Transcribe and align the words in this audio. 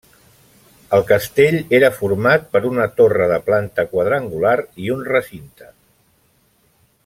El 0.97 1.03
castell 1.09 1.57
era 1.79 1.91
format 1.97 2.47
per 2.55 2.63
una 2.71 2.87
torre 3.01 3.29
de 3.33 3.37
planta 3.51 3.87
quadrangular 3.93 4.57
i 4.87 4.91
un 4.99 5.05
recinte. 5.13 5.71